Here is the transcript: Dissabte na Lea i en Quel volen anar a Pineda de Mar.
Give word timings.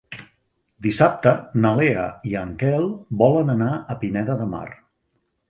Dissabte 0.85 1.33
na 1.65 1.73
Lea 1.81 2.07
i 2.31 2.33
en 2.41 2.57
Quel 2.63 2.89
volen 3.21 3.53
anar 3.57 3.69
a 3.97 4.01
Pineda 4.03 4.41
de 4.43 4.51
Mar. 4.57 4.67